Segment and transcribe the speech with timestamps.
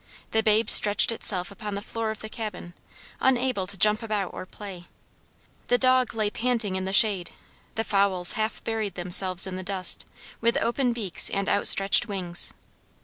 [0.31, 2.73] The babe stretched itself upon the floor of the cabin,
[3.19, 4.87] unable to jump about or play,
[5.67, 7.29] the dog lay panting in the shade,
[7.75, 10.07] the fowls half buried themselves in the dust,
[10.41, 12.51] with open beaks and outstretched wings.